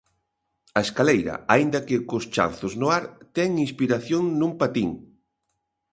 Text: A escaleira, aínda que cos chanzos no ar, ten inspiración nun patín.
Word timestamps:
A 0.79 0.81
escaleira, 0.87 1.35
aínda 1.53 1.83
que 1.87 1.97
cos 2.09 2.25
chanzos 2.35 2.73
no 2.79 2.87
ar, 2.97 3.03
ten 3.35 3.49
inspiración 3.67 4.23
nun 4.39 4.51
patín. 4.61 4.89